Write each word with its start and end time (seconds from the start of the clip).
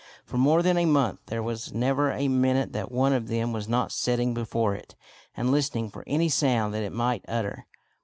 For 0.25 0.37
more 0.37 0.63
than 0.63 0.79
a 0.79 0.87
month 0.87 1.19
there 1.27 1.43
was 1.43 1.75
never 1.75 2.09
a 2.11 2.27
minute 2.27 2.73
that 2.73 2.91
one 2.91 3.13
of 3.13 3.27
them 3.27 3.53
was 3.53 3.69
not 3.69 3.91
sitting 3.91 4.33
before 4.33 4.73
it, 4.73 4.95
and 5.37 5.51
listening 5.51 5.91
for 5.91 6.03
any 6.07 6.27
sound 6.27 6.73
that 6.73 6.81
it 6.81 6.91
might 6.91 7.23
utter. 7.27 7.67